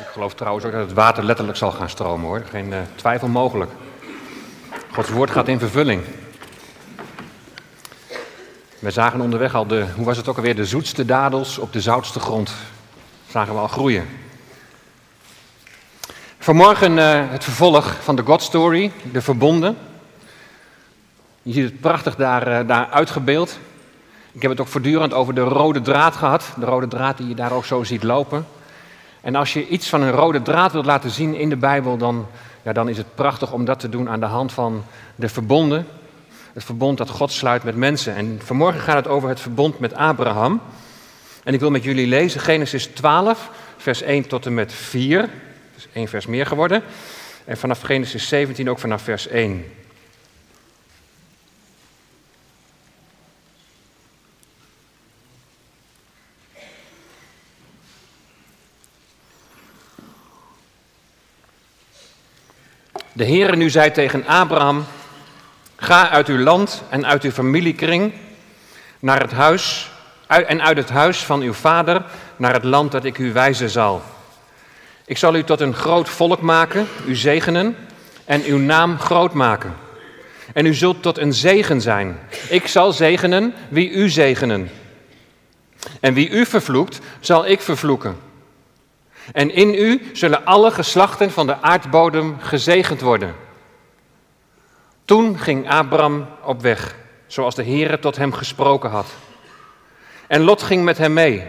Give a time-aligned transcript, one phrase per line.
[0.00, 2.42] Ik geloof trouwens ook dat het water letterlijk zal gaan stromen hoor.
[2.50, 3.70] Geen uh, twijfel mogelijk.
[4.92, 6.02] Gods woord gaat in vervulling.
[8.78, 11.80] We zagen onderweg al de, hoe was het ook alweer, de zoetste dadels op de
[11.80, 12.52] zoutste grond.
[13.28, 14.08] Zagen we al groeien.
[16.38, 19.76] Vanmorgen uh, het vervolg van de God Story, de verbonden.
[21.42, 23.58] Je ziet het prachtig daar, uh, daar uitgebeeld.
[24.32, 26.44] Ik heb het ook voortdurend over de rode draad gehad.
[26.56, 28.46] De rode draad die je daar ook zo ziet lopen.
[29.20, 32.26] En als je iets van een rode draad wilt laten zien in de Bijbel, dan,
[32.62, 34.84] ja, dan is het prachtig om dat te doen aan de hand van
[35.14, 35.86] de verbonden.
[36.52, 38.14] Het verbond dat God sluit met mensen.
[38.14, 40.60] En vanmorgen gaat het over het verbond met Abraham.
[41.44, 45.28] En ik wil met jullie lezen Genesis 12, vers 1 tot en met 4.
[45.74, 46.82] Dus één vers meer geworden.
[47.44, 49.64] En vanaf Genesis 17 ook vanaf vers 1.
[63.20, 64.84] De Heere nu zei tegen Abraham:
[65.76, 68.12] Ga uit uw land en uit uw familiekring
[68.98, 69.90] naar het huis
[70.26, 72.04] en uit het huis van uw vader
[72.36, 74.02] naar het land dat ik u wijzen zal.
[75.06, 77.76] Ik zal u tot een groot volk maken, u zegenen
[78.24, 79.74] en uw naam groot maken.
[80.52, 82.18] En u zult tot een zegen zijn.
[82.48, 84.70] Ik zal zegenen wie u zegenen.
[86.00, 88.29] En wie u vervloekt, zal ik vervloeken.
[89.32, 93.34] En in u zullen alle geslachten van de aardbodem gezegend worden.
[95.04, 99.06] Toen ging Abram op weg, zoals de Heere tot hem gesproken had.
[100.26, 101.46] En Lot ging met hem mee.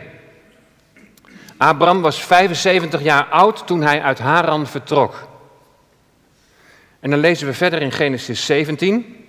[1.57, 5.27] Abram was 75 jaar oud toen hij uit Haran vertrok.
[6.99, 9.27] En dan lezen we verder in Genesis 17,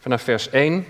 [0.00, 0.86] vanaf vers 1.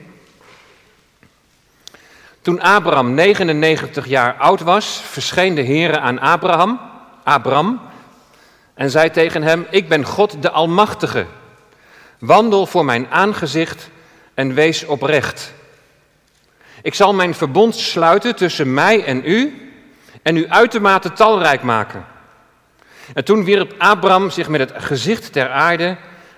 [2.48, 6.80] Toen Abraham 99 jaar oud was, verscheen de Heere aan Abraham,
[7.24, 7.80] Abram,
[8.74, 11.26] en zei tegen hem: Ik ben God de Almachtige.
[12.19, 13.91] Wandel voor mijn aangezicht
[14.34, 15.53] en wees oprecht.
[16.82, 19.70] Ik zal mijn verbond sluiten tussen mij en u
[20.22, 22.04] en u uitermate talrijk maken.
[23.15, 25.97] En toen wierp Abraham zich met het gezicht ter aarde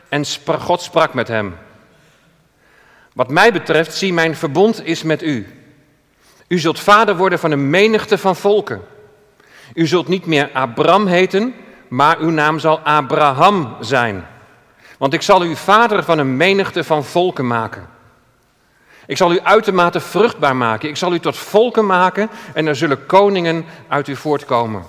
[0.08, 1.56] en God sprak met hem.
[3.12, 5.59] Wat mij betreft, zie mijn verbond is met u.
[6.50, 8.82] U zult vader worden van een menigte van volken.
[9.74, 11.54] U zult niet meer Abram heten,
[11.88, 14.26] maar uw naam zal Abraham zijn.
[14.98, 17.88] Want ik zal u vader van een menigte van volken maken.
[19.06, 20.88] Ik zal u uitermate vruchtbaar maken.
[20.88, 24.84] Ik zal u tot volken maken en er zullen koningen uit u voortkomen.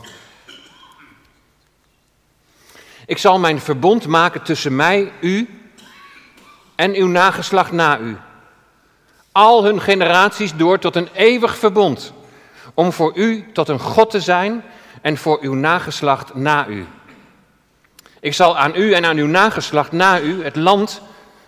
[3.05, 5.49] Ik zal mijn verbond maken tussen mij, u
[6.75, 8.17] en uw nageslacht na u
[9.31, 12.13] al hun generaties door tot een eeuwig verbond,
[12.73, 14.63] om voor u tot een God te zijn
[15.01, 16.85] en voor uw nageslacht na u.
[18.19, 21.01] Ik zal aan u en aan uw nageslacht na u het land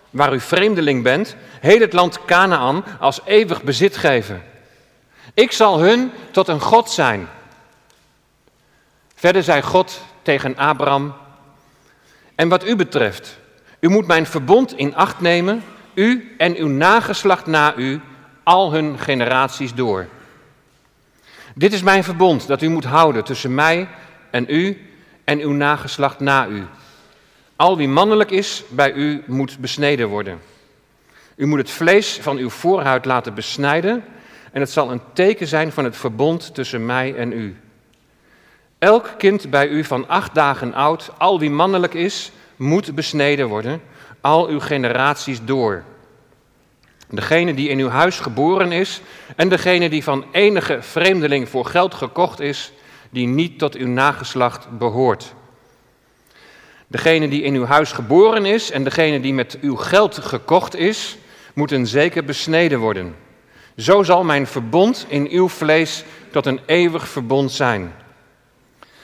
[0.10, 4.44] waar u vreemdeling bent, heel het land Canaan, als eeuwig bezit geven.
[5.34, 7.28] Ik zal hun tot een God zijn.
[9.16, 11.14] Verder zei God tegen Abraham,
[12.36, 13.38] en wat u betreft,
[13.80, 18.02] u moet mijn verbond in acht nemen u en uw nageslacht na u,
[18.44, 20.08] al hun generaties door.
[21.56, 23.88] Dit is mijn verbond dat u moet houden tussen mij
[24.32, 24.88] en u
[25.24, 26.66] en uw nageslacht na u.
[27.56, 30.40] Al wie mannelijk is bij u moet besneden worden.
[31.36, 34.04] U moet het vlees van uw voorhuid laten besnijden
[34.52, 37.58] en het zal een teken zijn van het verbond tussen mij en u.
[38.80, 43.82] Elk kind bij u van acht dagen oud, al wie mannelijk is, moet besneden worden
[44.24, 45.84] al uw generaties door.
[47.10, 49.02] Degene die in uw huis geboren is
[49.36, 52.72] en degene die van enige vreemdeling voor geld gekocht is,
[53.10, 55.34] die niet tot uw nageslacht behoort.
[56.88, 61.18] Degene die in uw huis geboren is en degene die met uw geld gekocht is,
[61.54, 63.16] moeten zeker besneden worden.
[63.78, 67.94] Zo zal mijn verbond in uw vlees tot een eeuwig verbond zijn.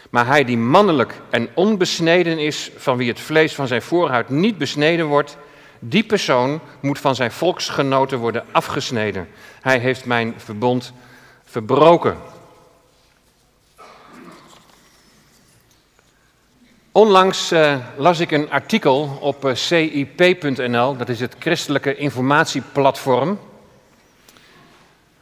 [0.09, 4.57] Maar hij die mannelijk en onbesneden is, van wie het vlees van zijn voorhuid niet
[4.57, 5.38] besneden wordt,
[5.80, 9.28] die persoon moet van zijn volksgenoten worden afgesneden.
[9.62, 10.94] Hij heeft mijn verbond
[11.44, 12.18] verbroken.
[16.92, 23.39] Onlangs uh, las ik een artikel op eh, cip.nl, dat is het christelijke informatieplatform.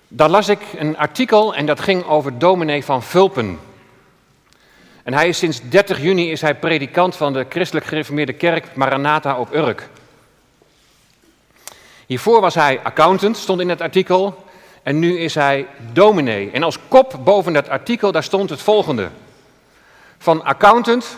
[0.08, 3.60] Daar las ik een artikel en dat ging over dominee van Vulpen.
[5.08, 9.40] En hij is sinds 30 juni is hij predikant van de christelijk gereformeerde kerk Maranatha
[9.40, 9.90] op Urk.
[12.06, 14.46] Hiervoor was hij accountant, stond in het artikel.
[14.84, 16.52] En nu is hij dominee.
[16.52, 19.10] En als kop boven dat artikel, daar stond het volgende.
[20.18, 21.18] Van accountant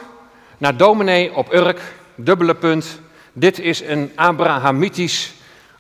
[0.58, 1.82] naar dominee op Urk,
[2.16, 3.00] dubbele punt.
[3.34, 5.34] Dit is een Abrahamitisch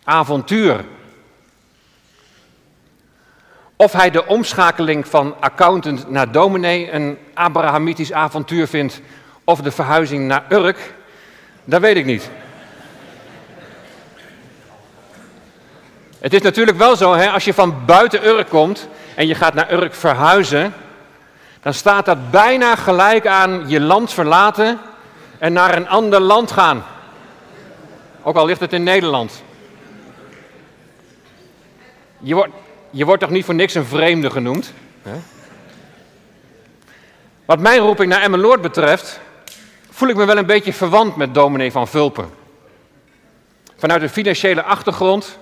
[0.04, 0.86] avontuur.
[3.82, 9.02] Of hij de omschakeling van accountant naar dominee een Abrahamitisch avontuur vindt,
[9.44, 10.94] of de verhuizing naar Urk,
[11.64, 12.30] dat weet ik niet.
[16.20, 19.54] Het is natuurlijk wel zo, hè, als je van buiten Urk komt en je gaat
[19.54, 20.74] naar Urk verhuizen,
[21.62, 24.80] dan staat dat bijna gelijk aan je land verlaten
[25.38, 26.84] en naar een ander land gaan.
[28.22, 29.44] Ook al ligt het in Nederland.
[32.18, 32.54] Je wordt,
[32.90, 34.74] je wordt toch niet voor niks een vreemde genoemd?
[35.02, 35.20] Hè?
[37.46, 39.20] Wat mijn roeping naar Emmeloord betreft,
[39.90, 42.30] voel ik me wel een beetje verwant met dominee van Vulpen.
[43.78, 45.38] Vanuit een financiële achtergrond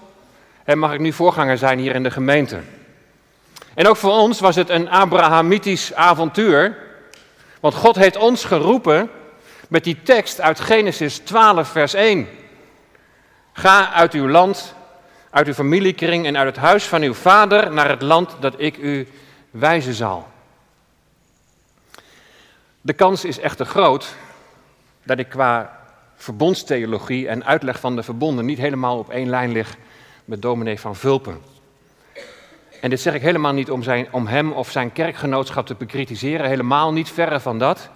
[0.75, 2.59] mag ik nu voorganger zijn hier in de gemeente.
[3.73, 6.77] En ook voor ons was het een Abrahamitisch avontuur,
[7.59, 9.09] want God heeft ons geroepen
[9.67, 12.27] met die tekst uit Genesis 12, vers 1.
[13.53, 14.75] Ga uit uw land,
[15.37, 18.77] uit uw familiekring en uit het huis van uw vader naar het land dat ik
[18.77, 19.07] u
[19.51, 20.27] wijzen zal.
[22.81, 24.15] De kans is echter groot
[25.03, 25.79] dat ik qua
[26.15, 29.75] verbondstheologie en uitleg van de verbonden niet helemaal op één lijn lig
[30.25, 31.41] met dominee van Vulpen.
[32.81, 36.47] En dit zeg ik helemaal niet om, zijn, om hem of zijn kerkgenootschap te bekritiseren,
[36.47, 37.89] helemaal niet, verre van dat.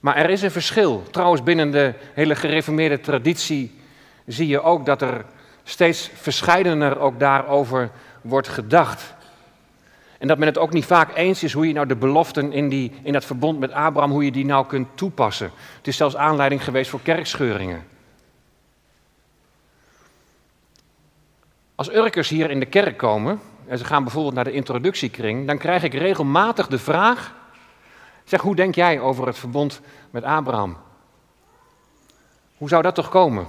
[0.00, 1.02] Maar er is een verschil.
[1.10, 3.80] Trouwens, binnen de hele gereformeerde traditie
[4.26, 5.24] zie je ook dat er
[5.68, 7.90] steeds verscheidener ook daarover
[8.20, 9.14] wordt gedacht.
[10.18, 12.68] En dat men het ook niet vaak eens is hoe je nou de beloften in,
[12.68, 15.50] die, in dat verbond met Abraham, hoe je die nou kunt toepassen.
[15.76, 17.84] Het is zelfs aanleiding geweest voor kerkscheuringen.
[21.74, 25.58] Als Urkers hier in de kerk komen, en ze gaan bijvoorbeeld naar de introductiekring, dan
[25.58, 27.34] krijg ik regelmatig de vraag,
[28.24, 29.80] zeg hoe denk jij over het verbond
[30.10, 30.76] met Abraham?
[32.56, 33.46] Hoe zou dat toch komen?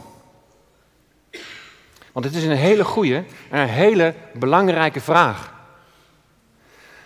[2.18, 5.54] Want het is een hele goede en een hele belangrijke vraag.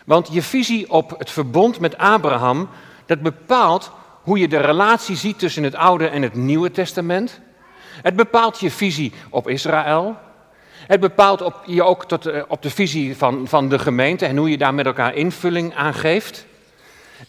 [0.06, 2.70] Want je visie op het verbond met Abraham,
[3.06, 3.92] dat bepaalt
[4.22, 7.40] hoe je de relatie ziet tussen het Oude en het Nieuwe Testament.
[8.02, 10.18] Het bepaalt je visie op Israël.
[10.88, 14.38] Het bepaalt op, je ook tot, uh, op de visie van, van de gemeente en
[14.38, 16.46] hoe je daar met elkaar invulling aan geeft.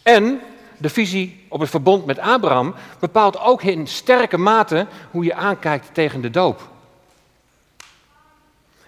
[0.03, 0.41] En
[0.77, 5.95] de visie op het verbond met Abraham bepaalt ook in sterke mate hoe je aankijkt
[5.95, 6.71] tegen de doop.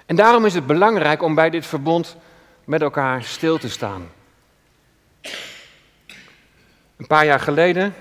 [0.06, 2.16] En daarom is het belangrijk om bij dit verbond
[2.64, 4.10] met elkaar stil te staan.
[6.96, 7.94] Een paar jaar geleden,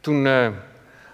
[0.00, 0.48] toen uh,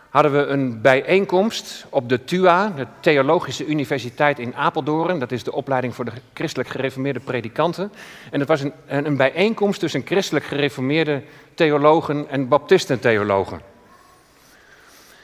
[0.08, 5.18] hadden we een bijeenkomst op de TUA, de Theologische Universiteit in Apeldoorn.
[5.18, 7.92] Dat is de opleiding voor de christelijk gereformeerde predikanten.
[8.30, 11.22] En het was een, een bijeenkomst tussen christelijk gereformeerde
[11.54, 13.60] theologen en baptistentheologen.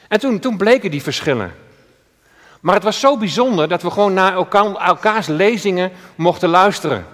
[0.09, 1.53] En toen, toen bleken die verschillen.
[2.61, 7.07] Maar het was zo bijzonder dat we gewoon naar elkaar, elkaars lezingen mochten luisteren.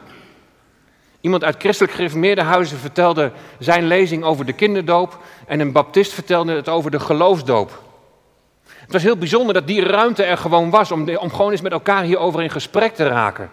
[1.20, 6.52] Iemand uit christelijk gereformeerde huizen vertelde zijn lezing over de kinderdoop en een baptist vertelde
[6.52, 7.82] het over de geloofsdoop.
[8.66, 11.72] Het was heel bijzonder dat die ruimte er gewoon was om, om gewoon eens met
[11.72, 13.50] elkaar hierover in gesprek te raken.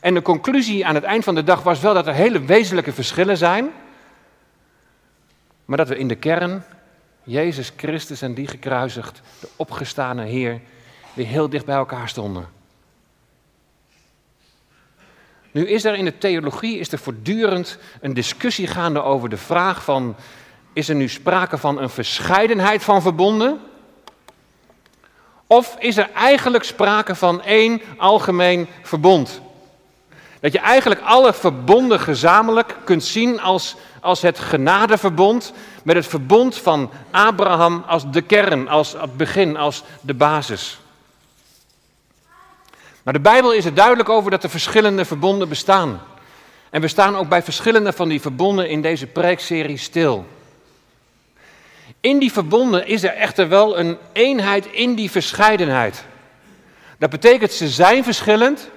[0.00, 2.92] En de conclusie aan het eind van de dag was wel dat er hele wezenlijke
[2.92, 3.70] verschillen zijn,
[5.64, 6.64] maar dat we in de kern
[7.22, 10.60] Jezus Christus en die gekruisigd, de opgestane Heer,
[11.14, 12.48] weer heel dicht bij elkaar stonden.
[15.50, 19.84] Nu is er in de theologie is er voortdurend een discussie gaande over de vraag
[19.84, 20.16] van,
[20.72, 23.60] is er nu sprake van een verscheidenheid van verbonden?
[25.46, 29.40] Of is er eigenlijk sprake van één algemeen verbond?
[30.40, 35.52] Dat je eigenlijk alle verbonden gezamenlijk kunt zien als, als het genadeverbond,
[35.84, 40.78] met het verbond van Abraham als de kern, als het begin, als de basis.
[43.04, 46.02] Maar de Bijbel is er duidelijk over dat er verschillende verbonden bestaan.
[46.70, 50.26] En we staan ook bij verschillende van die verbonden in deze preekserie stil.
[52.00, 56.04] In die verbonden is er echter wel een eenheid in die verscheidenheid.
[56.98, 58.70] Dat betekent ze zijn verschillend,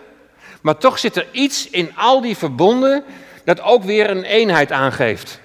[0.61, 3.03] maar toch zit er iets in al die verbonden
[3.43, 5.39] dat ook weer een eenheid aangeeft.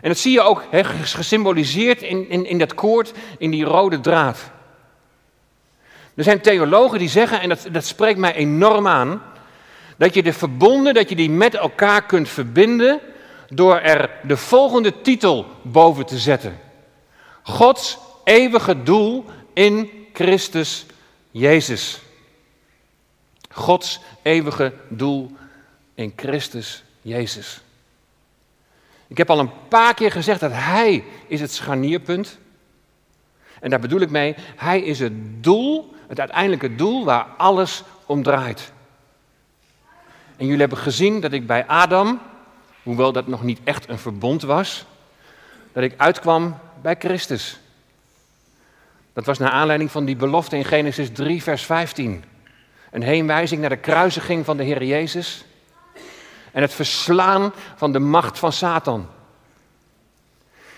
[0.00, 4.00] En dat zie je ook he, gesymboliseerd in, in, in dat koord, in die rode
[4.00, 4.38] draad.
[6.14, 9.22] Er zijn theologen die zeggen, en dat, dat spreekt mij enorm aan,
[9.96, 13.00] dat je de verbonden, dat je die met elkaar kunt verbinden
[13.48, 16.58] door er de volgende titel boven te zetten.
[17.42, 20.86] Gods eeuwige doel in Christus
[21.30, 22.00] Jezus.
[23.50, 25.30] Gods eeuwige doel
[25.94, 27.60] in Christus Jezus.
[29.06, 32.38] Ik heb al een paar keer gezegd dat Hij is het scharnierpunt.
[33.60, 38.22] En daar bedoel ik mee, Hij is het doel, het uiteindelijke doel waar alles om
[38.22, 38.72] draait.
[40.36, 42.20] En jullie hebben gezien dat ik bij Adam,
[42.82, 44.84] hoewel dat nog niet echt een verbond was,
[45.72, 47.58] dat ik uitkwam bij Christus.
[49.12, 52.24] Dat was naar aanleiding van die belofte in Genesis 3, vers 15.
[52.90, 55.44] Een heenwijzing naar de kruisiging van de Heer Jezus
[56.52, 59.08] en het verslaan van de macht van Satan.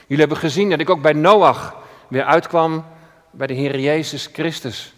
[0.07, 1.77] Jullie hebben gezien dat ik ook bij Noach
[2.09, 2.85] weer uitkwam
[3.31, 4.95] bij de Heer Jezus Christus.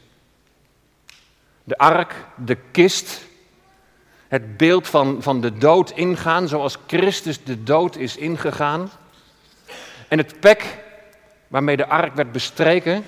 [1.68, 3.26] De ark, de kist,
[4.28, 8.90] het beeld van, van de dood ingaan, zoals Christus de dood is ingegaan.
[10.08, 10.78] En het pek
[11.48, 13.04] waarmee de ark werd bestreken,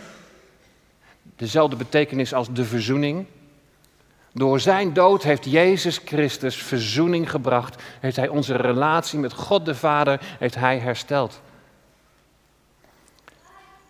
[1.36, 3.26] dezelfde betekenis als de verzoening.
[4.32, 7.82] Door zijn dood heeft Jezus Christus verzoening gebracht.
[8.00, 11.40] Heeft hij onze relatie met God de Vader heeft hij hersteld.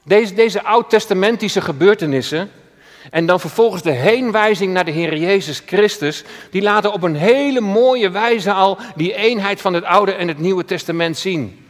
[0.02, 2.50] Deze, deze oud-testamentische gebeurtenissen
[3.10, 7.60] en dan vervolgens de heenwijzing naar de Heer Jezus Christus, die laten op een hele
[7.60, 11.66] mooie wijze al die eenheid van het Oude en het Nieuwe Testament zien.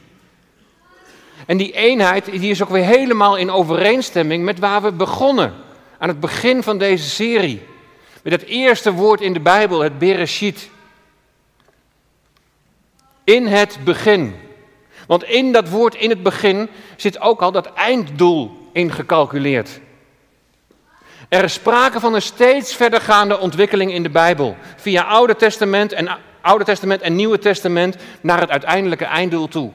[1.47, 5.55] En die eenheid die is ook weer helemaal in overeenstemming met waar we begonnen
[5.99, 7.63] aan het begin van deze serie.
[8.23, 10.69] Met het eerste woord in de Bijbel, het Bereshit.
[13.25, 14.35] In het begin.
[15.07, 19.81] Want in dat woord in het begin zit ook al dat einddoel ingecalculeerd.
[21.31, 24.57] Er is sprake van een steeds verdergaande ontwikkeling in de Bijbel.
[24.77, 29.71] Via Oude Testament en, Oude Testament en Nieuwe Testament naar het uiteindelijke einddoel toe.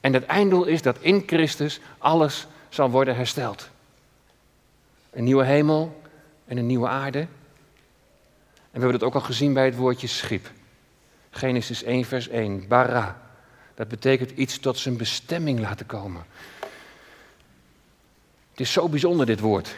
[0.00, 3.68] En dat einddoel is dat in Christus alles zal worden hersteld.
[5.10, 6.02] Een nieuwe hemel
[6.46, 7.18] en een nieuwe aarde.
[7.18, 7.28] En
[8.70, 10.50] we hebben dat ook al gezien bij het woordje schip.
[11.30, 12.68] Genesis 1, vers 1.
[12.68, 13.20] Bara.
[13.74, 16.24] Dat betekent iets tot zijn bestemming laten komen.
[18.50, 19.76] Het is zo bijzonder, dit woord.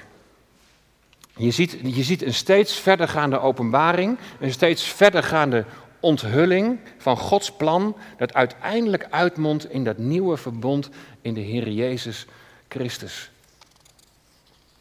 [1.38, 5.64] Je ziet, je ziet een steeds verdergaande openbaring, een steeds verdergaande
[6.00, 10.90] onthulling van Gods plan, dat uiteindelijk uitmondt in dat nieuwe verbond
[11.22, 12.26] in de Heer Jezus
[12.68, 13.30] Christus.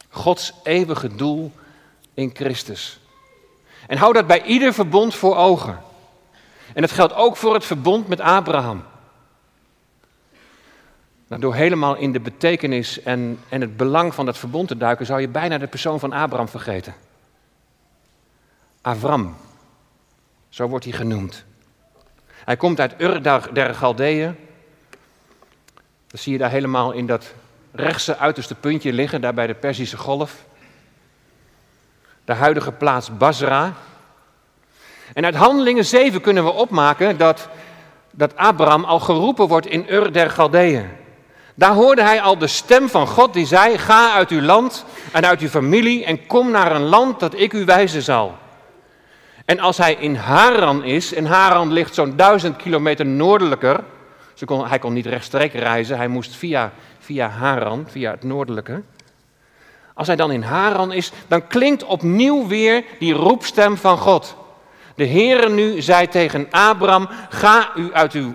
[0.09, 1.51] Gods eeuwige doel
[2.13, 2.99] in Christus.
[3.87, 5.81] En hou dat bij ieder verbond voor ogen.
[6.73, 8.83] En dat geldt ook voor het verbond met Abraham.
[11.27, 15.05] Nou, door helemaal in de betekenis en, en het belang van dat verbond te duiken,
[15.05, 16.93] zou je bijna de persoon van Abraham vergeten.
[18.81, 19.35] Avram,
[20.49, 21.45] zo wordt hij genoemd.
[22.27, 24.35] Hij komt uit Ur der Galdeeën.
[26.07, 27.33] Dat zie je daar helemaal in dat
[27.71, 30.45] rechtse uiterste puntje liggen, daar bij de Perzische Golf.
[32.25, 33.73] De huidige plaats Basra.
[35.13, 37.49] En uit Handelingen 7 kunnen we opmaken dat,
[38.11, 41.03] dat Abraham al geroepen wordt in Ur der Galdeeën.
[41.55, 45.25] Daar hoorde hij al de stem van God die zei: Ga uit uw land en
[45.25, 48.37] uit uw familie en kom naar een land dat ik u wijzen zal.
[49.45, 53.83] En als hij in Haran is, en Haran ligt zo'n duizend kilometer noordelijker,
[54.45, 58.81] kon, hij kon niet rechtstreeks reizen, hij moest via, via Haran, via het noordelijke.
[59.93, 64.35] Als hij dan in Haran is, dan klinkt opnieuw weer die roepstem van God.
[64.95, 68.33] De Heere nu zei tegen Abraham, ga u uit uw,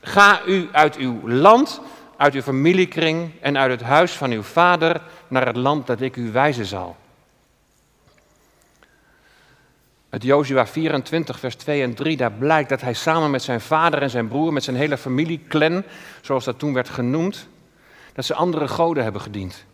[0.00, 1.80] ga u uit uw land
[2.16, 6.16] uit uw familiekring en uit het huis van uw vader naar het land dat ik
[6.16, 6.96] u wijzen zal.
[10.10, 14.02] Uit Jozua 24, vers 2 en 3, daar blijkt dat hij samen met zijn vader
[14.02, 15.82] en zijn broer, met zijn hele familie, clan,
[16.20, 17.48] zoals dat toen werd genoemd,
[18.12, 19.64] dat ze andere goden hebben gediend.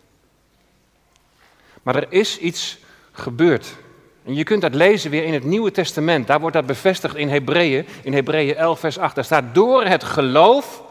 [1.83, 2.79] Maar er is iets
[3.13, 3.77] gebeurd.
[4.25, 6.27] En je kunt dat lezen weer in het Nieuwe Testament.
[6.27, 9.15] Daar wordt dat bevestigd in Hebreeën, in Hebreeën 11, vers 8.
[9.15, 10.83] Daar staat, door het geloof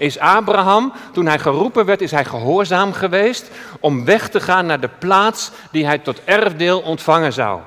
[0.00, 4.80] is Abraham, toen hij geroepen werd, is hij gehoorzaam geweest om weg te gaan naar
[4.80, 7.60] de plaats die hij tot erfdeel ontvangen zou.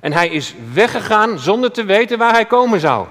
[0.00, 3.06] En hij is weggegaan zonder te weten waar hij komen zou.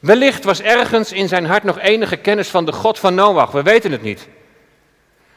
[0.00, 3.62] Wellicht was ergens in zijn hart nog enige kennis van de God van Noach, we
[3.62, 4.28] weten het niet.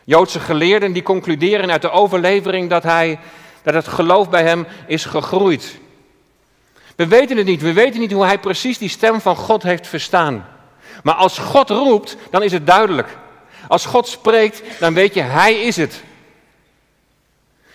[0.03, 3.19] Joodse geleerden die concluderen uit de overlevering dat, hij,
[3.63, 5.79] dat het geloof bij hem is gegroeid.
[6.95, 9.87] We weten het niet, we weten niet hoe hij precies die stem van God heeft
[9.87, 10.45] verstaan.
[11.03, 13.17] Maar als God roept, dan is het duidelijk.
[13.67, 16.03] Als God spreekt, dan weet je, Hij is het.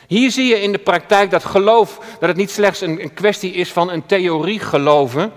[0.07, 3.53] Hier zie je in de praktijk dat geloof, dat het niet slechts een, een kwestie
[3.53, 5.33] is van een theorie geloven,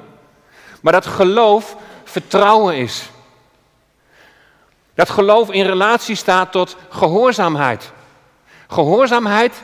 [0.82, 3.10] maar dat geloof vertrouwen is.
[4.94, 7.92] Dat geloof in relatie staat tot gehoorzaamheid.
[8.68, 9.62] Gehoorzaamheid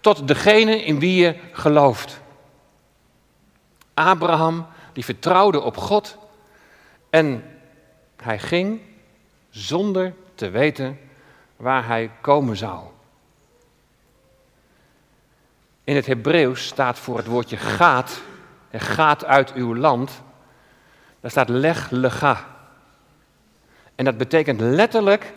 [0.00, 2.20] tot degene in wie je gelooft.
[3.94, 6.16] Abraham, die vertrouwde op God
[7.10, 7.44] En
[8.16, 8.80] hij ging
[9.50, 10.98] zonder te weten
[11.56, 12.80] waar hij komen zou.
[15.84, 18.20] In het Hebreeuws staat voor het woordje gaat,
[18.70, 20.22] en gaat uit uw land,
[21.20, 22.46] daar staat leg lega.
[23.94, 25.32] En dat betekent letterlijk,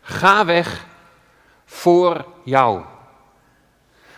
[0.00, 0.86] ga weg
[1.64, 2.82] voor jou.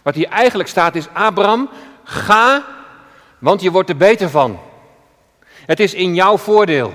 [0.03, 1.71] Wat hier eigenlijk staat is, Abraham,
[2.05, 2.65] ga,
[3.39, 4.59] want je wordt er beter van.
[5.69, 6.93] Het is in jouw voordeel.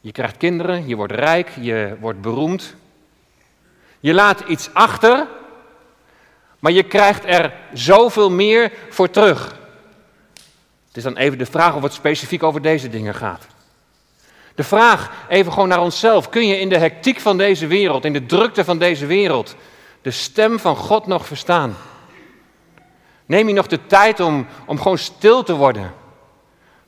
[0.00, 2.74] Je krijgt kinderen, je wordt rijk, je wordt beroemd.
[4.00, 5.26] Je laat iets achter,
[6.58, 9.58] maar je krijgt er zoveel meer voor terug.
[10.86, 13.46] Het is dan even de vraag of het specifiek over deze dingen gaat.
[14.54, 18.12] De vraag, even gewoon naar onszelf, kun je in de hectiek van deze wereld, in
[18.12, 19.56] de drukte van deze wereld,
[20.02, 21.76] de stem van God nog verstaan?
[23.26, 26.00] Neem je nog de tijd om, om gewoon stil te worden?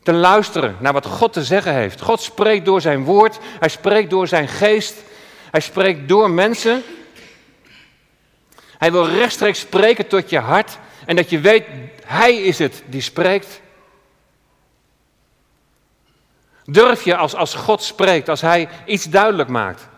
[0.04, 2.00] Te luisteren naar wat God te zeggen heeft.
[2.00, 4.94] God spreekt door zijn woord, hij spreekt door zijn geest,
[5.50, 6.82] hij spreekt door mensen.
[8.78, 11.66] Hij wil rechtstreeks spreken tot je hart en dat je weet,
[12.04, 13.60] hij is het die spreekt.
[16.64, 19.88] Durf je als, als God spreekt, als hij iets duidelijk maakt,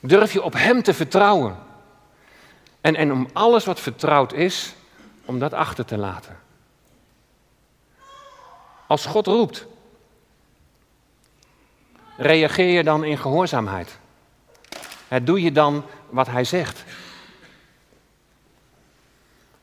[0.00, 1.58] durf je op hem te vertrouwen.
[2.80, 4.74] En, en om alles wat vertrouwd is,
[5.24, 6.43] om dat achter te laten.
[8.86, 9.66] Als God roept,
[12.16, 13.98] reageer je dan in gehoorzaamheid?
[15.22, 16.84] Doe je dan wat hij zegt?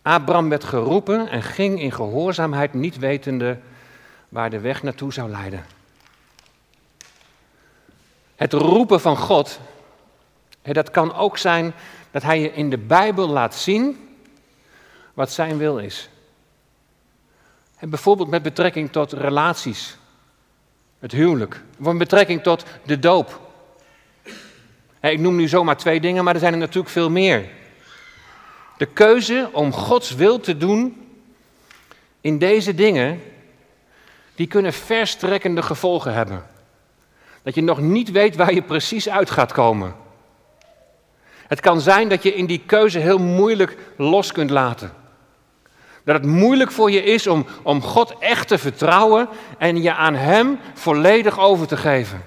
[0.02, 3.60] Abraham werd geroepen en ging in gehoorzaamheid, niet wetende
[4.30, 5.66] waar de weg naartoe zou leiden.
[8.36, 9.60] Het roepen van God,
[10.62, 11.74] dat kan ook zijn
[12.12, 14.18] dat hij je in de Bijbel laat zien
[15.14, 16.10] wat zijn wil is.
[17.82, 19.98] En bijvoorbeeld met betrekking tot relaties,
[21.00, 23.40] het huwelijk, of met betrekking tot de doop.
[25.02, 27.50] Ik noem nu zomaar twee dingen, maar er zijn er natuurlijk veel meer.
[28.78, 31.08] De keuze om Gods wil te doen
[32.22, 33.22] in deze dingen,
[34.36, 36.46] die kunnen verstrekkende gevolgen hebben.
[37.44, 39.96] Dat je nog niet weet waar je precies uit gaat komen.
[41.48, 45.00] Het kan zijn dat je in die keuze heel moeilijk los kunt laten.
[46.04, 50.16] Dat het moeilijk voor je is om, om God echt te vertrouwen en je aan
[50.16, 52.24] Hem volledig over te geven.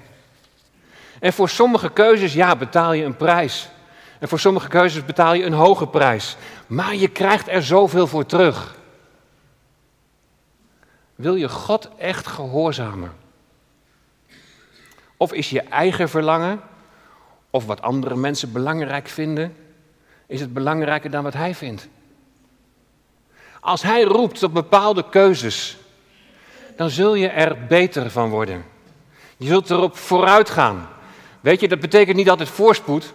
[1.19, 3.69] En voor sommige keuzes, ja, betaal je een prijs.
[4.19, 6.37] En voor sommige keuzes betaal je een hoge prijs.
[6.67, 8.75] Maar je krijgt er zoveel voor terug.
[11.15, 13.13] Wil je God echt gehoorzamen?
[15.17, 16.61] Of is je eigen verlangen,
[17.49, 19.55] of wat andere mensen belangrijk vinden,
[20.27, 21.87] is het belangrijker dan wat Hij vindt?
[23.65, 25.77] Als Hij roept tot bepaalde keuzes,
[26.77, 28.65] dan zul je er beter van worden.
[29.37, 30.89] Je zult erop vooruit gaan.
[31.41, 33.13] Weet je, dat betekent niet altijd voorspoed.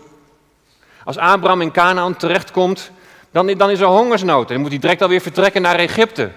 [1.05, 2.91] Als Abraham in Canaan terechtkomt,
[3.31, 4.51] dan, dan is er hongersnood.
[4.51, 6.31] En moet hij direct alweer vertrekken naar Egypte.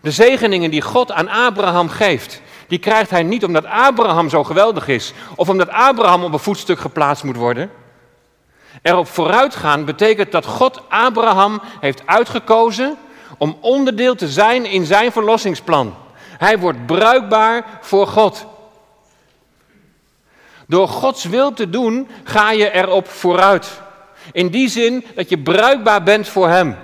[0.00, 4.88] De zegeningen die God aan Abraham geeft, die krijgt hij niet omdat Abraham zo geweldig
[4.88, 5.12] is.
[5.34, 7.70] Of omdat Abraham op een voetstuk geplaatst moet worden.
[8.82, 12.96] Erop vooruitgaan betekent dat God Abraham heeft uitgekozen
[13.38, 15.94] om onderdeel te zijn in zijn verlossingsplan.
[16.38, 18.46] Hij wordt bruikbaar voor God.
[20.66, 23.80] Door Gods wil te doen ga je erop vooruit.
[24.32, 26.76] In die zin dat je bruikbaar bent voor Hem.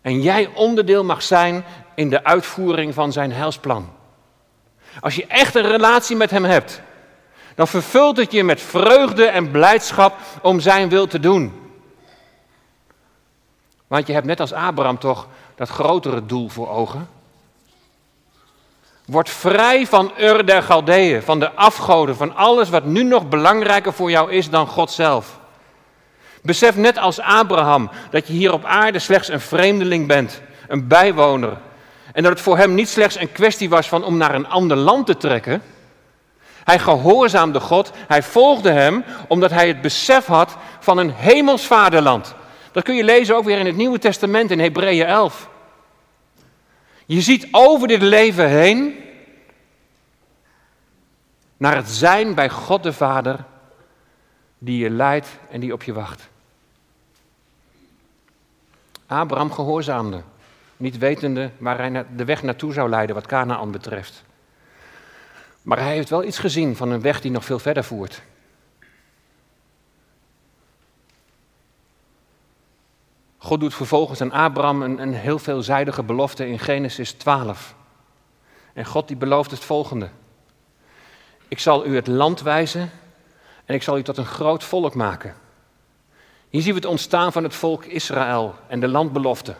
[0.00, 3.92] En jij onderdeel mag zijn in de uitvoering van zijn heilsplan.
[5.00, 6.82] Als je echt een relatie met Hem hebt,
[7.54, 11.52] dan vervult het je met vreugde en blijdschap om Zijn wil te doen.
[13.86, 17.08] Want je hebt net als Abraham toch dat grotere doel voor ogen.
[19.04, 23.92] Word vrij van Ur der Galdeeën, van de afgoden, van alles wat nu nog belangrijker
[23.92, 25.40] voor jou is dan God zelf.
[26.42, 31.56] Besef net als Abraham dat je hier op aarde slechts een vreemdeling bent, een bijwoner.
[32.12, 34.76] En dat het voor hem niet slechts een kwestie was van om naar een ander
[34.76, 35.62] land te trekken.
[36.64, 42.34] Hij gehoorzaamde God, hij volgde hem omdat hij het besef had van een hemels vaderland.
[42.72, 45.48] Dat kun je lezen ook weer in het Nieuwe Testament in Hebreeën 11.
[47.06, 48.94] Je ziet over dit leven heen
[51.56, 53.44] naar het zijn bij God de Vader
[54.58, 56.28] die je leidt en die op je wacht.
[59.06, 60.22] Abraham gehoorzaamde,
[60.76, 64.24] niet wetende waar hij de weg naartoe zou leiden wat Canaan betreft.
[65.62, 68.22] Maar hij heeft wel iets gezien van een weg die nog veel verder voert.
[73.38, 77.74] God doet vervolgens aan Abraham een, een heel veelzijdige belofte in Genesis 12.
[78.72, 80.08] En God die belooft het volgende.
[81.48, 82.90] Ik zal u het land wijzen
[83.64, 85.34] en ik zal u tot een groot volk maken.
[86.48, 89.54] Hier zien we het ontstaan van het volk Israël en de landbelofte.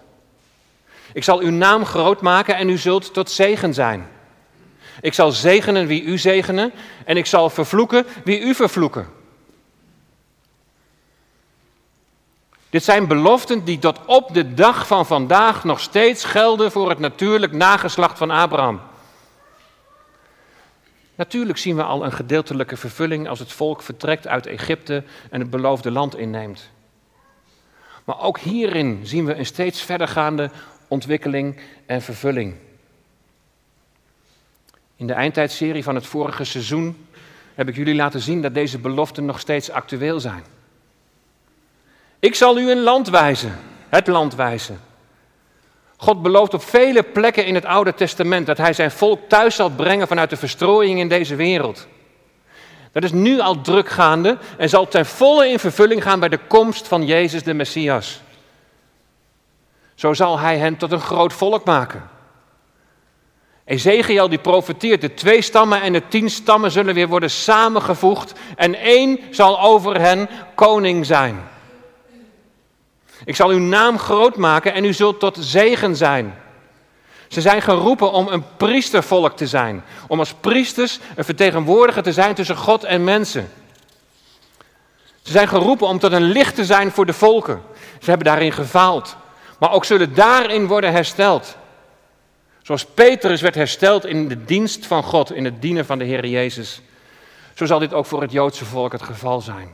[1.13, 4.09] Ik zal uw naam groot maken en u zult tot zegen zijn.
[5.01, 6.73] Ik zal zegenen wie u zegenen
[7.05, 9.09] en ik zal vervloeken wie u vervloeken.
[12.71, 16.99] Dit zijn beloften die tot op de dag van vandaag nog steeds gelden voor het
[16.99, 18.81] natuurlijk nageslacht van Abraham.
[21.15, 25.51] Natuurlijk zien we al een gedeeltelijke vervulling als het volk vertrekt uit Egypte en het
[25.51, 26.71] beloofde land inneemt.
[28.05, 30.51] Maar ook hierin zien we een steeds verdergaande
[30.89, 32.55] ontwikkeling en vervulling.
[35.03, 37.07] In de eindtijdserie van het vorige seizoen
[37.55, 40.45] heb ik jullie laten zien dat deze beloften nog steeds actueel zijn.
[42.19, 44.81] Ik zal u een land wijzen, het land wijzen.
[45.97, 49.71] God belooft op vele plekken in het Oude Testament dat hij zijn volk thuis zal
[49.71, 51.87] brengen vanuit de verstrooiing in deze wereld.
[52.93, 56.41] Dat is nu al druk gaande en zal ten volle in vervulling gaan bij de
[56.47, 58.21] komst van Jezus de Messias.
[59.95, 62.11] Zo zal hij hen tot een groot volk maken.
[63.65, 68.75] Ezekiel die profeteert, de twee stammen en de tien stammen zullen weer worden samengevoegd en
[68.75, 71.49] één zal over hen koning zijn.
[73.25, 76.35] Ik zal uw naam groot maken en u zult tot zegen zijn.
[77.29, 79.85] Ze zijn geroepen om een priestervolk te zijn.
[80.09, 83.51] Om als priesters een vertegenwoordiger te zijn tussen God en mensen.
[85.23, 87.63] Ze zijn geroepen om tot een licht te zijn voor de volken.
[88.01, 89.17] Ze hebben daarin gefaald.
[89.59, 91.57] Maar ook zullen daarin worden hersteld.
[92.63, 96.27] Zoals Petrus werd hersteld in de dienst van God, in het dienen van de Heer
[96.27, 96.81] Jezus.
[97.55, 99.69] Zo zal dit ook voor het Joodse volk het geval zijn.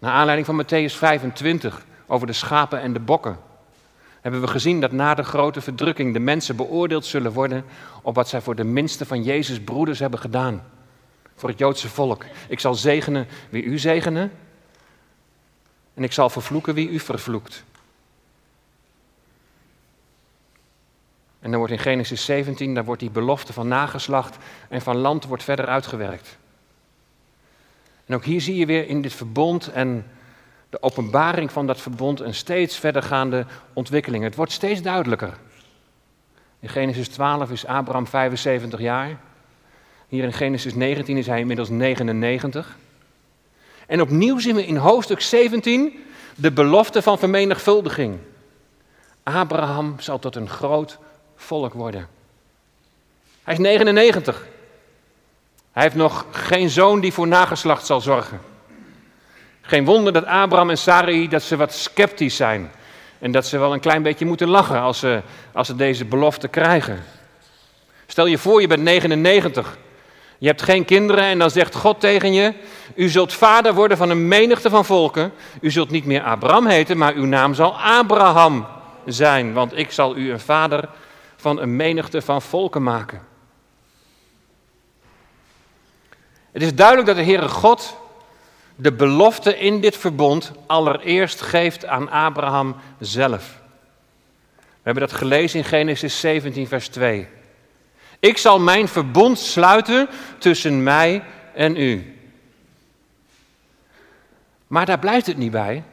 [0.00, 3.38] Naar aanleiding van Matthäus 25 over de schapen en de bokken
[4.20, 7.64] hebben we gezien dat na de grote verdrukking de mensen beoordeeld zullen worden
[8.02, 10.64] op wat zij voor de minste van Jezus' broeders hebben gedaan.
[11.34, 12.24] Voor het Joodse volk.
[12.48, 14.32] Ik zal zegenen wie u zegenen
[15.94, 17.64] en ik zal vervloeken wie u vervloekt.
[21.40, 24.36] En dan wordt in Genesis 17, daar wordt die belofte van nageslacht
[24.68, 26.38] en van land wordt verder uitgewerkt.
[28.06, 30.06] En ook hier zie je weer in dit verbond en
[30.70, 34.24] de openbaring van dat verbond een steeds verdergaande ontwikkeling.
[34.24, 35.36] Het wordt steeds duidelijker.
[36.60, 39.18] In Genesis 12 is Abraham 75 jaar.
[40.08, 42.76] Hier in Genesis 19 is hij inmiddels 99.
[43.86, 46.04] En opnieuw zien we in hoofdstuk 17
[46.36, 48.18] de belofte van vermenigvuldiging.
[49.22, 50.98] Abraham zal tot een groot
[51.40, 52.08] volk worden.
[53.44, 54.46] Hij is 99.
[55.72, 58.40] Hij heeft nog geen zoon die voor nageslacht zal zorgen.
[59.60, 62.70] Geen wonder dat Abraham en Sarai dat ze wat sceptisch zijn.
[63.18, 65.22] En dat ze wel een klein beetje moeten lachen als ze,
[65.52, 67.04] als ze deze belofte krijgen.
[68.06, 69.78] Stel je voor, je bent 99.
[70.38, 72.52] Je hebt geen kinderen en dan zegt God tegen je:
[72.94, 75.32] U zult vader worden van een menigte van volken.
[75.60, 78.66] U zult niet meer Abraham heten, maar uw naam zal Abraham
[79.04, 79.52] zijn.
[79.52, 80.88] Want ik zal u een vader
[81.40, 83.22] van een menigte van volken maken.
[86.52, 87.96] Het is duidelijk dat de Heere God
[88.76, 93.60] de belofte in dit verbond allereerst geeft aan Abraham zelf.
[94.56, 97.28] We hebben dat gelezen in Genesis 17, vers 2.
[98.18, 101.22] Ik zal mijn verbond sluiten tussen mij
[101.54, 102.16] en u.
[104.66, 105.84] Maar daar blijft het niet bij.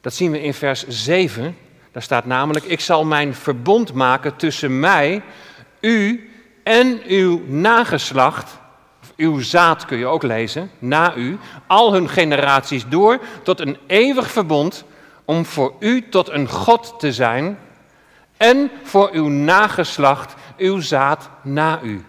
[0.00, 1.56] Dat zien we in vers 7.
[1.92, 5.22] Daar staat namelijk: Ik zal mijn verbond maken tussen mij,
[5.80, 6.30] u
[6.62, 8.60] en uw nageslacht
[9.16, 14.30] uw zaad kun je ook lezen, na u, al hun generaties door, tot een eeuwig
[14.30, 14.84] verbond,
[15.24, 17.58] om voor u tot een God te zijn
[18.36, 22.04] en voor uw nageslacht, uw zaad na u.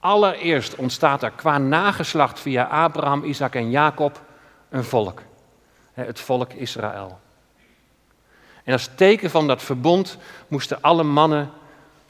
[0.00, 4.20] Allereerst ontstaat er qua nageslacht via Abraham, Isaac en Jacob
[4.70, 5.22] een volk.
[5.92, 7.20] Het volk Israël.
[8.64, 11.50] En als teken van dat verbond moesten alle mannen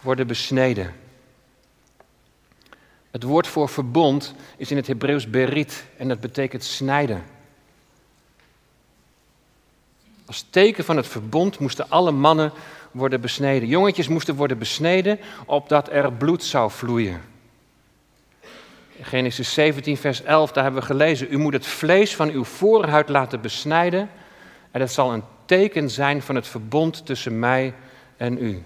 [0.00, 0.94] worden besneden.
[3.10, 7.24] Het woord voor verbond is in het Hebreeuws berit en dat betekent snijden.
[10.26, 12.52] Als teken van het verbond moesten alle mannen
[12.90, 13.68] worden besneden.
[13.68, 17.31] Jongetjes moesten worden besneden opdat er bloed zou vloeien.
[19.04, 23.08] Genesis 17, vers 11, daar hebben we gelezen: U moet het vlees van uw voorhuid
[23.08, 24.10] laten besnijden
[24.70, 27.74] en dat zal een teken zijn van het verbond tussen mij
[28.16, 28.62] en u.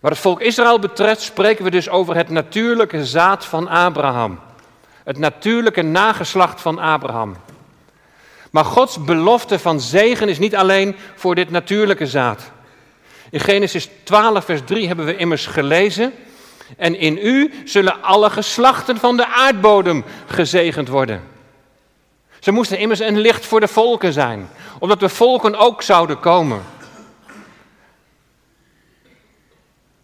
[0.00, 4.38] Wat het volk Israël betreft spreken we dus over het natuurlijke zaad van Abraham.
[5.04, 7.36] Het natuurlijke nageslacht van Abraham.
[8.50, 12.50] Maar Gods belofte van zegen is niet alleen voor dit natuurlijke zaad.
[13.30, 16.12] In Genesis 12, vers 3 hebben we immers gelezen.
[16.76, 21.22] En in u zullen alle geslachten van de aardbodem gezegend worden.
[22.40, 24.48] Ze moesten immers een licht voor de volken zijn,
[24.78, 26.62] omdat de volken ook zouden komen.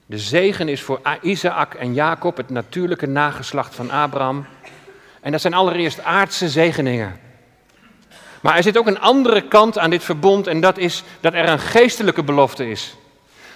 [0.07, 4.47] De zegen is voor Isaac en Jacob het natuurlijke nageslacht van Abraham.
[5.21, 7.21] En dat zijn allereerst aardse zegeningen.
[8.41, 11.49] Maar er zit ook een andere kant aan dit verbond en dat is dat er
[11.49, 12.95] een geestelijke belofte is.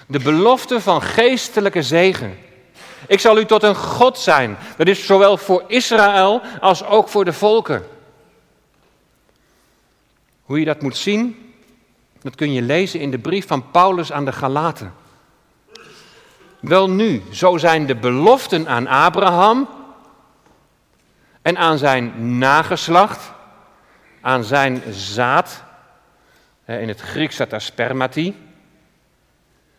[0.07, 2.39] De belofte van geestelijke zegen.
[3.07, 4.57] Ik zal u tot een God zijn.
[4.77, 7.87] Dat is zowel voor Israël als ook voor de volken.
[10.43, 11.55] Hoe je dat moet zien,
[12.23, 14.95] dat kun je lezen in de brief van Paulus aan de Galaten.
[16.61, 19.69] Wel nu, zo zijn de beloften aan Abraham
[21.43, 23.33] en aan zijn nageslacht,
[24.21, 25.63] aan zijn zaad,
[26.65, 28.37] in het Grieks staat daar spermati,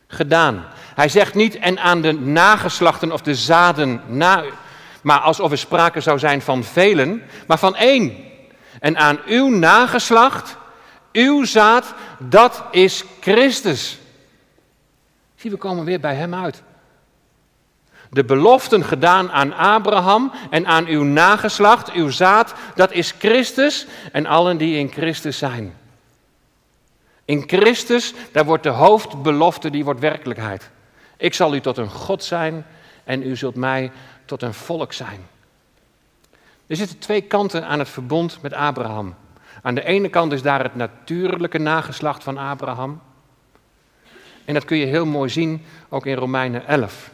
[0.08, 0.66] gedaan.
[0.98, 4.44] Hij zegt niet en aan de nageslachten of de zaden na,
[5.02, 8.18] maar alsof er sprake zou zijn van velen, maar van één.
[8.80, 10.58] En aan uw nageslacht,
[11.12, 14.00] uw zaad, dat is Christus.
[15.36, 16.64] Zie, we komen weer bij hem uit.
[18.10, 24.26] De beloften gedaan aan Abraham en aan uw nageslacht, uw zaad, dat is Christus en
[24.26, 25.76] allen die in Christus zijn.
[27.26, 30.70] In Christus, daar wordt de hoofdbelofte, die wordt werkelijkheid.
[31.18, 32.66] Ik zal u tot een God zijn
[33.04, 33.92] en u zult mij
[34.26, 35.28] tot een volk zijn.
[36.68, 39.16] Er zitten twee kanten aan het verbond met Abraham.
[39.62, 43.02] Aan de ene kant is daar het natuurlijke nageslacht van Abraham.
[44.46, 47.12] En dat kun je heel mooi zien ook in Romeinen 11.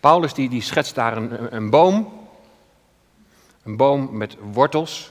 [0.00, 2.26] Paulus die, die schetst daar een, een boom.
[3.62, 5.10] Een boom met wortels.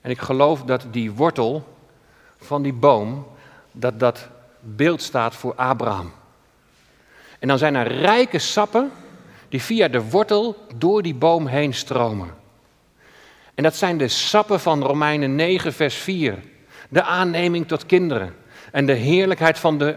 [0.00, 1.76] En ik geloof dat die wortel
[2.38, 3.26] van die boom,
[3.72, 4.28] dat dat
[4.60, 6.12] beeld staat voor Abraham.
[7.42, 8.90] En dan zijn er rijke sappen
[9.48, 12.34] die via de wortel door die boom heen stromen.
[13.54, 16.38] En dat zijn de sappen van Romeinen 9, vers 4.
[16.88, 18.34] De aanneming tot kinderen.
[18.72, 19.96] En de heerlijkheid van de,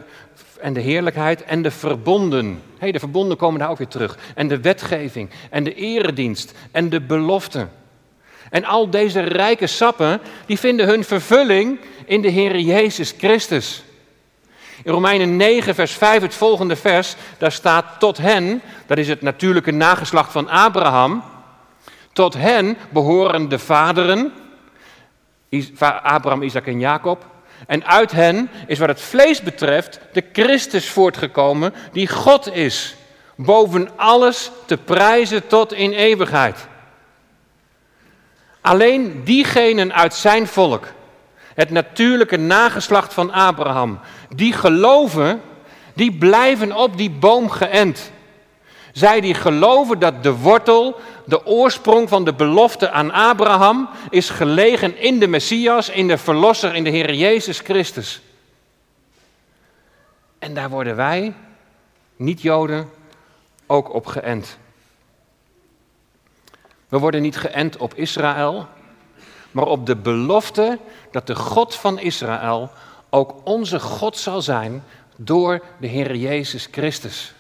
[0.60, 2.62] en de heerlijkheid en de verbonden.
[2.78, 4.18] Hey, de verbonden komen daar ook weer terug.
[4.36, 7.68] En de wetgeving en de eredienst en de belofte.
[8.50, 13.84] En al deze rijke sappen, die vinden hun vervulling in de Heer Jezus Christus.
[14.84, 19.22] In Romeinen 9, vers 5, het volgende vers, daar staat tot hen, dat is het
[19.22, 21.24] natuurlijke nageslacht van Abraham,
[22.14, 24.34] tot hen behoren de vaderen,
[26.04, 27.26] Abraham, Isaac en Jacob.
[27.68, 32.96] En uit hen is wat het vlees betreft de Christus voortgekomen, die God is,
[33.36, 36.68] boven alles te prijzen tot in eeuwigheid.
[38.62, 40.88] Alleen diegenen uit zijn volk,
[41.56, 44.00] het natuurlijke nageslacht van Abraham,
[44.36, 45.42] die geloven,
[45.94, 48.12] die blijven op die boom geënt.
[48.92, 54.98] Zij die geloven dat de wortel, de oorsprong van de belofte aan Abraham, is gelegen
[54.98, 58.22] in de Messias, in de Verlosser, in de Heer Jezus Christus.
[60.40, 61.34] En daar worden wij,
[62.16, 62.90] niet-Joden,
[63.68, 64.58] ook op geënt.
[66.90, 68.68] We worden niet geënt op Israël,
[69.52, 70.80] maar op de belofte
[71.16, 72.70] dat de God van Israël
[73.10, 74.84] ook onze God zal zijn
[75.16, 77.34] door de Heer Jezus Christus.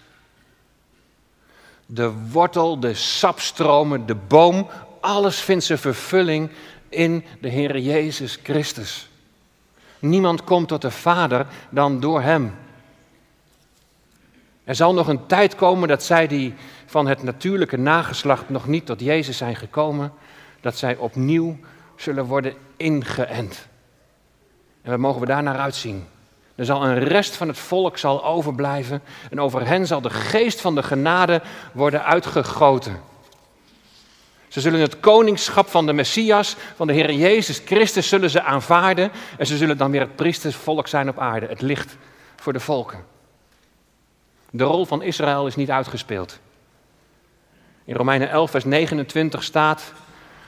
[1.86, 4.68] De wortel, de sapstromen, de boom,
[5.00, 6.50] alles vindt zijn vervulling
[6.90, 9.10] in de Heer Jezus Christus.
[10.00, 12.56] Niemand komt tot de Vader dan door Hem.
[14.64, 16.54] Er zal nog een tijd komen dat zij die
[16.86, 20.14] van het natuurlijke nageslacht nog niet tot Jezus zijn gekomen,
[20.62, 21.58] dat zij opnieuw
[21.96, 23.68] zullen worden ingeënt.
[24.82, 26.08] En wat mogen we daar naar uitzien?
[26.56, 30.62] Er zal een rest van het volk zal overblijven en over hen zal de geest
[30.62, 31.42] van de genade
[31.74, 33.02] worden uitgegoten.
[34.48, 39.12] Ze zullen het koningschap van de Messias, van de Heer Jezus Christus, zullen ze aanvaarden
[39.38, 41.98] en ze zullen dan weer het priestersvolk zijn op aarde, het licht
[42.36, 43.06] voor de volken.
[44.50, 46.40] De rol van Israël is niet uitgespeeld.
[47.86, 49.94] In Romeinen 11, vers 29 staat,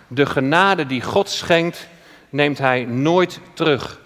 [0.08, 1.88] de genade die God schenkt,
[2.30, 4.00] neemt hij nooit terug.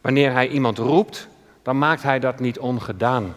[0.00, 1.28] Wanneer hij iemand roept,
[1.62, 3.36] dan maakt hij dat niet ongedaan.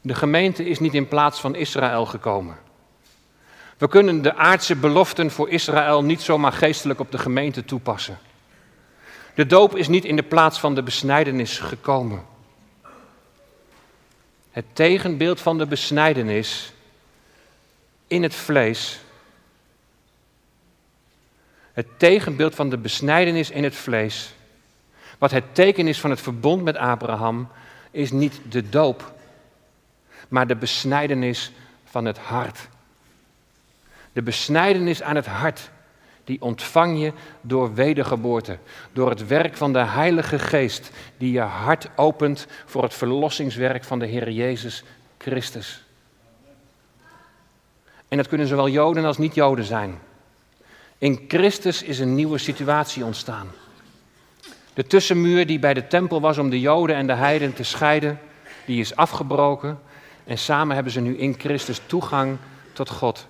[0.00, 2.56] De gemeente is niet in plaats van Israël gekomen.
[3.78, 8.18] We kunnen de aardse beloften voor Israël niet zomaar geestelijk op de gemeente toepassen.
[9.34, 12.24] De doop is niet in de plaats van de besnijdenis gekomen.
[14.50, 16.72] Het tegenbeeld van de besnijdenis
[18.06, 19.00] in het vlees
[21.78, 24.34] Het tegenbeeld van de besnijdenis in het vlees,
[25.18, 27.48] wat het teken is van het verbond met Abraham,
[27.90, 29.14] is niet de doop,
[30.28, 31.52] maar de besnijdenis
[31.84, 32.68] van het hart.
[34.12, 35.70] De besnijdenis aan het hart,
[36.24, 38.58] die ontvang je door wedergeboorte,
[38.92, 43.98] door het werk van de Heilige Geest, die je hart opent voor het verlossingswerk van
[43.98, 44.84] de Heer Jezus
[45.18, 45.84] Christus.
[48.08, 50.07] En dat kunnen zowel Joden als niet-Joden zijn.
[50.98, 53.48] In Christus is een nieuwe situatie ontstaan.
[54.74, 58.20] De tussenmuur die bij de tempel was om de Joden en de Heiden te scheiden,
[58.66, 59.80] die is afgebroken.
[60.24, 62.38] En samen hebben ze nu in Christus toegang
[62.72, 63.26] tot God.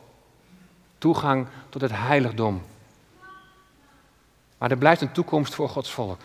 [0.98, 2.62] Toegang tot het heiligdom.
[4.58, 6.20] Maar er blijft een toekomst voor Gods volk.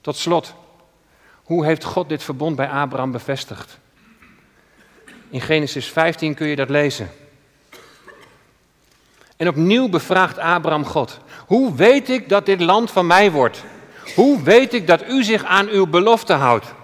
[0.00, 0.54] Tot slot,
[1.42, 3.78] hoe heeft God dit verbond bij Abraham bevestigd?
[5.30, 7.10] In Genesis 15 kun je dat lezen.
[9.38, 13.64] En opnieuw bevraagt Abraham God: Hoe weet ik dat dit land van mij wordt?
[14.14, 16.74] Hoe weet ik dat u zich aan uw belofte houdt?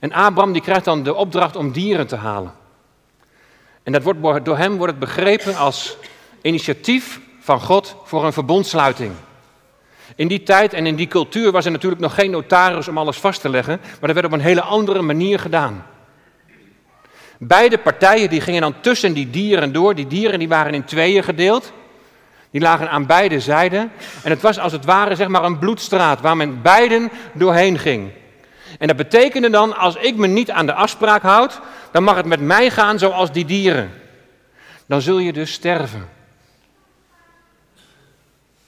[0.00, 2.52] En Abraham die krijgt dan de opdracht om dieren te halen.
[3.82, 5.96] En dat wordt, door hem wordt het begrepen als
[6.42, 9.12] initiatief van God voor een verbondsluiting.
[10.16, 13.16] In die tijd en in die cultuur was er natuurlijk nog geen notaris om alles
[13.16, 15.86] vast te leggen, maar dat werd op een hele andere manier gedaan.
[17.42, 19.94] Beide partijen die gingen dan tussen die dieren door.
[19.94, 21.72] Die dieren die waren in tweeën gedeeld.
[22.50, 23.92] Die lagen aan beide zijden.
[24.22, 28.10] En het was als het ware zeg maar een bloedstraat waar men beiden doorheen ging.
[28.78, 31.60] En dat betekende dan, als ik me niet aan de afspraak houd,
[31.92, 33.90] dan mag het met mij gaan zoals die dieren.
[34.86, 36.08] Dan zul je dus sterven.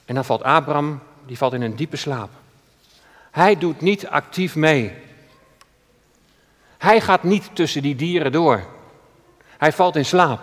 [0.05, 2.31] En dan valt Abraham, die valt in een diepe slaap.
[3.31, 4.93] Hij doet niet actief mee.
[6.83, 8.62] Hij gaat niet tussen die dieren door.
[9.59, 10.40] Hij valt in slaap.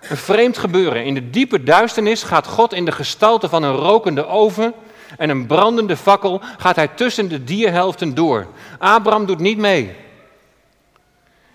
[0.00, 1.04] Een vreemd gebeuren.
[1.04, 4.74] In de diepe duisternis gaat God in de gestalte van een rokende oven
[5.18, 8.46] en een brandende fakkel gaat hij tussen de dierhelften door.
[8.78, 9.94] Abraham doet niet mee.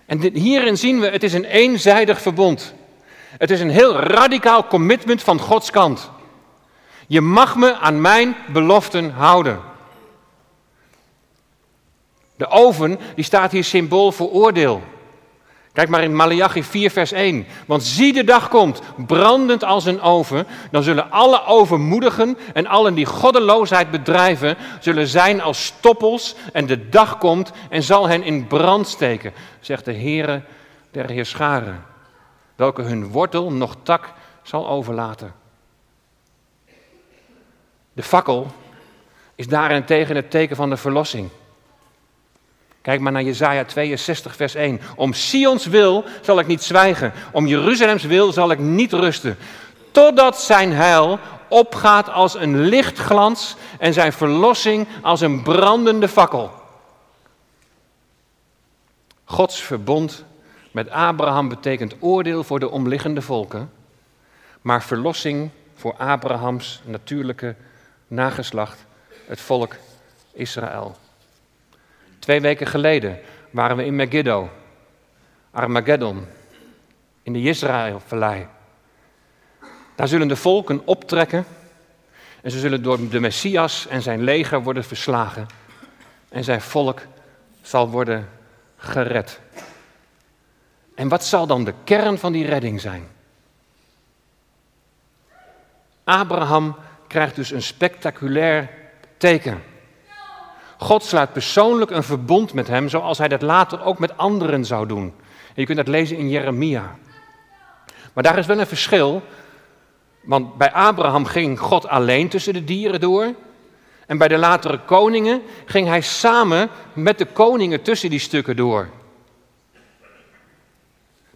[0.05, 2.73] En hierin zien we, het is een eenzijdig verbond.
[3.37, 6.11] Het is een heel radicaal commitment van Gods kant.
[7.07, 9.70] Je mag me aan mijn beloften houden.
[12.41, 14.81] De oven die staat hier symbool voor oordeel.
[15.73, 17.45] Kijk maar in Malachi 4, vers 1.
[17.65, 22.93] Want zie de dag komt, brandend als een oven, dan zullen alle overmoedigen en allen
[22.93, 28.47] die goddeloosheid bedrijven, zullen zijn als stoppels en de dag komt en zal hen in
[28.47, 30.41] brand steken, zegt de Heere
[30.91, 31.85] der Heerscharen,
[32.55, 35.33] welke hun wortel nog tak zal overlaten.
[37.93, 38.47] De fakkel
[39.35, 41.29] is daarentegen het teken van de verlossing.
[42.81, 44.81] Kijk maar naar Jesaja 62, vers 1.
[44.95, 47.13] Om Sions wil zal ik niet zwijgen.
[47.31, 49.37] Om Jeruzalems wil zal ik niet rusten.
[49.91, 56.51] Totdat zijn heil opgaat als een lichtglans en zijn verlossing als een brandende fakkel.
[59.23, 60.25] Gods verbond
[60.71, 63.71] met Abraham betekent oordeel voor de omliggende volken,
[64.61, 67.55] maar verlossing voor Abrahams natuurlijke
[68.07, 68.85] nageslacht,
[69.27, 69.75] het volk
[70.33, 70.95] Israël.
[72.21, 74.49] Twee weken geleden waren we in Megiddo,
[75.51, 76.25] Armageddon,
[77.23, 78.47] in de Israëlvallei.
[79.95, 81.45] Daar zullen de volken optrekken
[82.41, 85.47] en ze zullen door de Messias en zijn leger worden verslagen.
[86.29, 87.01] En zijn volk
[87.61, 88.29] zal worden
[88.77, 89.39] gered.
[90.95, 93.07] En wat zal dan de kern van die redding zijn?
[96.03, 96.75] Abraham
[97.07, 98.69] krijgt dus een spectaculair
[99.17, 99.70] teken.
[100.81, 104.87] God sluit persoonlijk een verbond met hem, zoals hij dat later ook met anderen zou
[104.87, 105.13] doen.
[105.47, 106.95] En je kunt dat lezen in Jeremia.
[108.13, 109.21] Maar daar is wel een verschil,
[110.21, 113.33] want bij Abraham ging God alleen tussen de dieren door.
[114.05, 118.89] En bij de latere koningen ging hij samen met de koningen tussen die stukken door.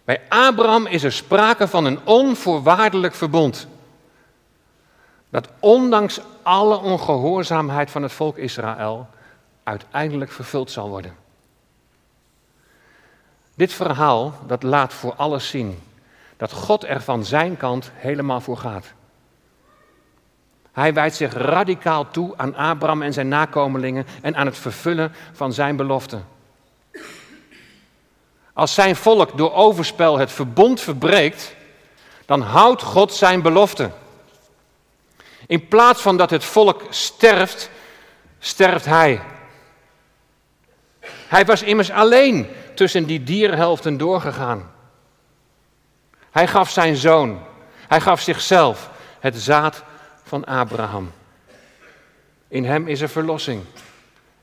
[0.04, 3.68] Bij Abraham is er sprake van een onvoorwaardelijk verbond.
[5.30, 9.14] Dat ondanks alle ongehoorzaamheid van het volk Israël
[9.66, 11.16] uiteindelijk vervuld zal worden.
[13.54, 15.82] Dit verhaal dat laat voor alles zien
[16.36, 18.86] dat God er van zijn kant helemaal voor gaat.
[20.72, 25.52] Hij wijdt zich radicaal toe aan Abraham en zijn nakomelingen en aan het vervullen van
[25.52, 26.20] zijn belofte.
[28.52, 31.54] Als zijn volk door overspel het verbond verbreekt,
[32.24, 33.90] dan houdt God zijn belofte.
[35.46, 37.70] In plaats van dat het volk sterft,
[38.38, 39.20] sterft hij.
[41.28, 44.70] Hij was immers alleen tussen die dierhelften doorgegaan.
[46.30, 47.42] Hij gaf zijn zoon.
[47.88, 48.90] Hij gaf zichzelf.
[49.20, 49.82] het zaad
[50.22, 51.12] van Abraham.
[52.48, 53.62] In hem is er verlossing.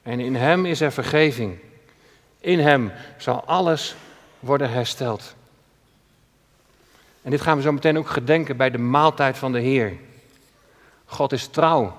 [0.01, 1.59] En in hem is er vergeving.
[2.39, 3.95] In hem zal alles
[4.39, 5.35] worden hersteld.
[7.21, 9.97] En dit gaan we zo meteen ook gedenken bij de maaltijd van de Heer.
[11.05, 11.97] God is trouw.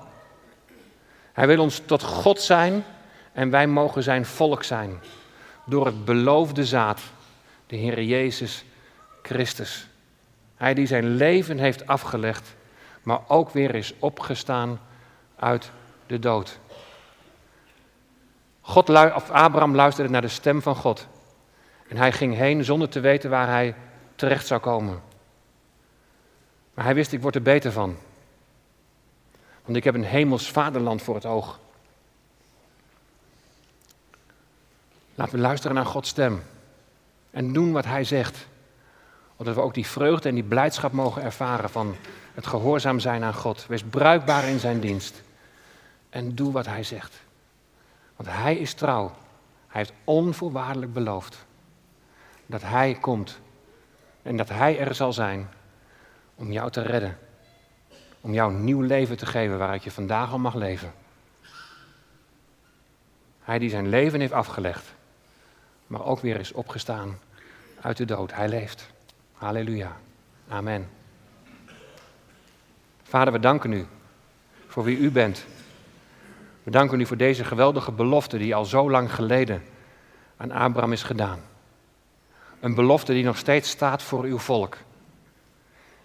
[1.32, 2.85] Hij wil ons tot God zijn
[3.35, 5.01] en wij mogen zijn volk zijn.
[5.66, 7.01] Door het beloofde zaad,
[7.66, 8.64] de Heer Jezus
[9.22, 9.89] Christus.
[10.57, 12.55] Hij die zijn leven heeft afgelegd,
[13.03, 14.80] maar ook weer is opgestaan
[15.37, 15.70] uit
[16.07, 16.59] de dood.
[18.61, 21.07] God, of Abraham luisterde naar de stem van God.
[21.89, 23.74] En hij ging heen zonder te weten waar hij
[24.14, 25.03] terecht zou komen.
[26.74, 27.97] Maar hij wist, ik word er beter van.
[29.64, 31.59] Want ik heb een hemels vaderland voor het oog.
[35.14, 36.42] Laten we luisteren naar Gods stem.
[37.30, 38.46] En doen wat hij zegt.
[39.36, 41.94] Opdat we ook die vreugde en die blijdschap mogen ervaren van
[42.34, 43.66] het gehoorzaam zijn aan God.
[43.66, 45.22] Wees bruikbaar in zijn dienst.
[46.10, 47.22] En doe wat hij zegt.
[48.16, 49.12] Want hij is trouw.
[49.66, 51.46] Hij heeft onvoorwaardelijk beloofd
[52.46, 53.40] dat hij komt.
[54.22, 55.48] En dat hij er zal zijn
[56.34, 57.18] om jou te redden.
[58.20, 60.92] Om jou een nieuw leven te geven waaruit je vandaag al mag leven.
[63.44, 64.93] Hij die zijn leven heeft afgelegd,
[65.87, 67.18] maar ook weer is opgestaan
[67.80, 68.35] uit de dood.
[68.35, 68.89] Hij leeft.
[69.32, 69.97] Halleluja.
[70.49, 70.89] Amen.
[73.03, 73.87] Vader, we danken u
[74.66, 75.45] voor wie u bent.
[76.62, 79.62] We danken u voor deze geweldige belofte die al zo lang geleden
[80.37, 81.41] aan Abraham is gedaan.
[82.61, 84.76] Een belofte die nog steeds staat voor uw volk.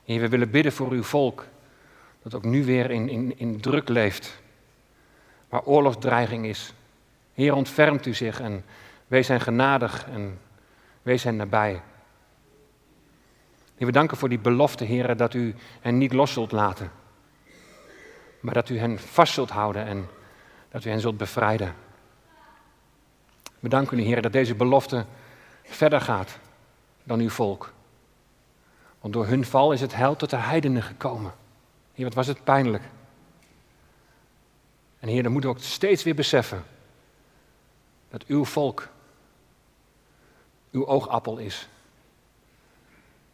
[0.04, 1.46] Heer, we willen bidden voor uw volk,
[2.24, 4.42] dat ook nu weer in, in, in druk leeft,
[5.50, 6.74] waar oorlogsdreiging is.
[7.34, 8.64] Heer, ontfermt u zich en
[9.10, 10.39] wees hen genadig en
[11.01, 11.82] wees hen nabij.
[13.78, 16.91] We danken voor die belofte, Heer, dat u hen niet los zult laten,
[18.39, 20.07] maar dat u hen vast zult houden en
[20.70, 21.76] dat u hen zult bevrijden.
[23.60, 25.05] We danken u, Heer, dat deze belofte
[25.64, 26.39] verder gaat
[27.03, 27.74] dan uw volk.
[28.99, 31.34] Want door hun val is het heil tot de heidenen gekomen.
[31.93, 32.84] Heer, wat was het pijnlijk.
[34.99, 36.64] En Heer, dan moeten we ook steeds weer beseffen
[38.10, 38.88] dat uw volk
[40.72, 41.70] uw oogappel is.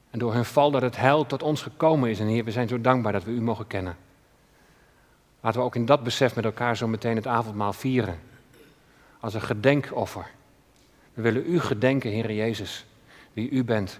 [0.10, 2.20] En door hun val dat het heil tot ons gekomen is.
[2.20, 3.98] En Heer, we zijn zo dankbaar dat we u mogen kennen.
[5.42, 8.20] Laten we ook in dat besef met elkaar zo meteen het avondmaal vieren.
[9.20, 10.26] Als een gedenkoffer.
[11.14, 12.86] We willen u gedenken, Heer Jezus,
[13.34, 14.00] wie u bent.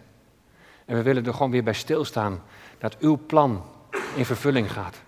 [0.86, 2.42] En we willen er gewoon weer bij stilstaan
[2.78, 3.64] dat uw plan
[4.16, 5.02] in vervulling gaat.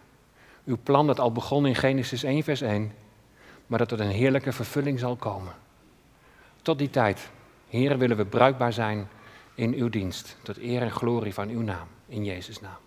[0.65, 2.91] Uw plan dat al begon in Genesis 1, vers 1,
[3.67, 5.53] maar dat tot een heerlijke vervulling zal komen.
[6.61, 7.29] Tot die tijd,
[7.67, 9.07] Heer, willen we bruikbaar zijn
[9.55, 12.79] in uw dienst, tot eer en glorie van uw naam, in Jezus' naam.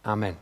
[0.00, 0.38] Amen.